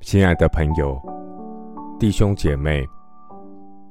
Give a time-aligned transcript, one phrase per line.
[0.00, 0.98] 亲爱的朋友、
[2.00, 2.82] 弟兄姐妹，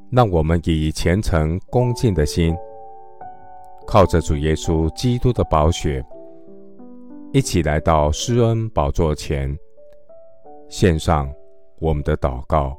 [0.09, 2.55] 让我们以虔诚恭敬的心，
[3.85, 6.03] 靠着主耶稣基督的宝血，
[7.33, 9.55] 一起来到施恩宝座前，
[10.69, 11.31] 献上
[11.79, 12.75] 我们的祷告。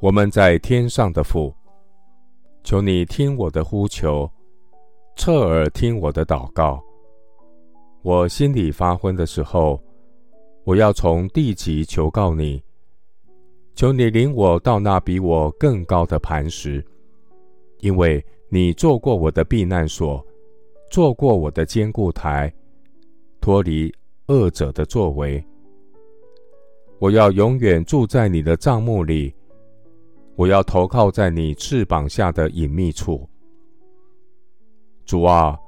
[0.00, 1.54] 我们在天上的父，
[2.64, 4.28] 求你听我的呼求，
[5.14, 6.82] 侧耳听我的祷告。
[8.02, 9.82] 我心里发昏的时候，
[10.64, 12.62] 我要从地极求告你，
[13.74, 16.84] 求你领我到那比我更高的磐石，
[17.80, 20.24] 因为你做过我的避难所，
[20.90, 22.52] 做过我的坚固台，
[23.40, 23.92] 脱离
[24.28, 25.44] 恶者的作为。
[27.00, 29.34] 我要永远住在你的帐幕里，
[30.36, 33.28] 我要投靠在你翅膀下的隐秘处。
[35.04, 35.58] 主啊，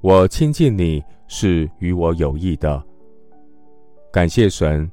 [0.00, 1.02] 我亲近你
[1.34, 2.84] 是与我有益的。
[4.12, 4.88] 感谢神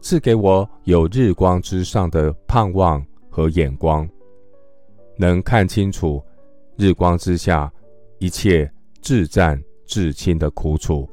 [0.00, 4.08] 赐给我有日光之上的盼望和眼光，
[5.16, 6.22] 能看清楚
[6.76, 7.70] 日光之下
[8.20, 8.70] 一切
[9.02, 11.10] 至暂至轻的苦楚，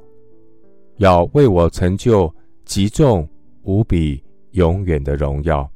[0.98, 2.32] 要为我成就
[2.64, 3.28] 极重
[3.64, 5.68] 无比永远的荣耀。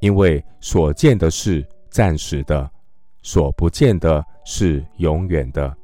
[0.00, 2.68] 因为所见的是暂时的，
[3.22, 5.76] 所不见的是永远的。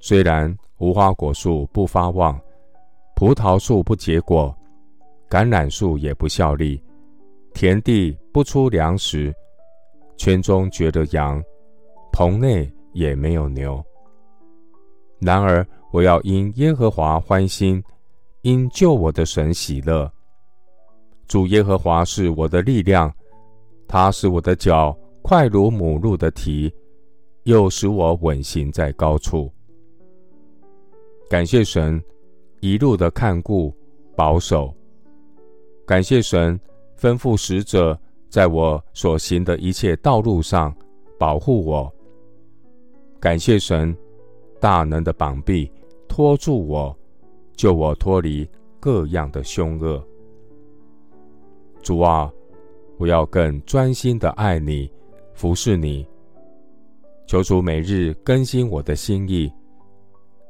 [0.00, 2.40] 虽然无花果树不发旺。
[3.14, 4.56] 葡萄树不结果，
[5.28, 6.82] 橄榄树也不效力，
[7.52, 9.30] 田地不出粮食，
[10.16, 11.42] 圈中绝了羊，
[12.12, 13.84] 棚内也没有牛。
[15.18, 17.82] 然而我要因耶和华欢心，
[18.40, 20.10] 因救我的神喜乐。
[21.28, 23.12] 主耶和华是我的力量，
[23.86, 26.72] 他使我的脚快如母鹿的蹄，
[27.42, 29.52] 又使我稳行在高处。
[31.30, 32.02] 感谢神。
[32.58, 33.72] 一路的看顾、
[34.16, 34.74] 保守，
[35.86, 36.60] 感谢神
[36.98, 37.98] 吩咐使者
[38.28, 40.74] 在我所行的一切道路上
[41.18, 41.90] 保护我。
[43.18, 43.96] 感谢神
[44.58, 45.70] 大能的膀臂
[46.06, 46.94] 托住我，
[47.56, 48.46] 救我脱离
[48.78, 50.04] 各样的凶恶。
[51.80, 52.30] 主啊，
[52.98, 54.92] 我要更专心的爱你、
[55.32, 56.04] 服侍你。
[57.26, 59.50] 求主每日更新我的心意，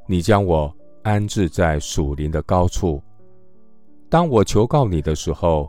[0.07, 0.73] 你将我。
[1.03, 3.01] 安置在属灵的高处。
[4.07, 5.67] 当我求告你的时候，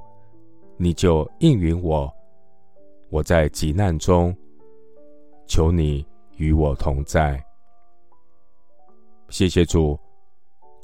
[0.76, 2.12] 你就应允我。
[3.08, 4.36] 我在急难中，
[5.46, 6.06] 求你
[6.36, 7.42] 与我同在。
[9.30, 9.98] 谢谢主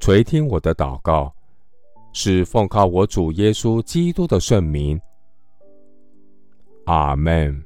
[0.01, 1.31] 垂听我的祷告，
[2.15, 4.99] 是奉靠我主耶稣基督的圣名。
[6.87, 7.63] 阿门。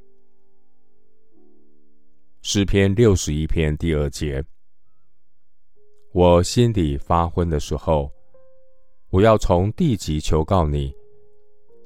[2.40, 4.44] 诗篇六十一篇第二节。
[6.14, 8.12] 我心里发昏的时候，
[9.08, 10.94] 我要从地极求告你，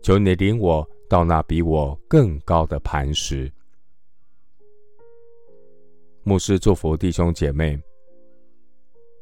[0.03, 3.49] 求你领我到那比我更高的磐石。
[6.25, 7.81] 牧师祝福弟兄姐妹，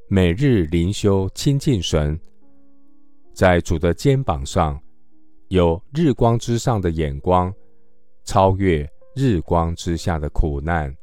[0.09, 2.19] 每日灵修亲近神，
[3.34, 4.81] 在主的肩膀上
[5.48, 7.54] 有日光之上的眼光，
[8.25, 10.97] 超越日光之下的苦难。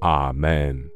[0.00, 0.93] 阿门。